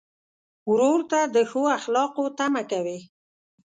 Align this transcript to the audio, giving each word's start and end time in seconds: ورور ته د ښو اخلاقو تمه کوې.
ورور 0.71 0.99
ته 1.11 1.19
د 1.35 1.37
ښو 1.49 1.61
اخلاقو 1.77 2.23
تمه 2.37 2.63
کوې. 2.71 2.99